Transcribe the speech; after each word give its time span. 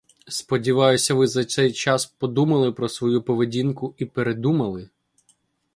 Сподіваюся, 0.27 1.13
ви 1.13 1.27
за 1.27 1.45
цей 1.45 1.73
час 1.73 2.05
подумали 2.05 2.71
про 2.71 2.89
свою 2.89 3.21
поведінку 3.21 3.95
і 3.97 4.05
передумали? 4.05 4.89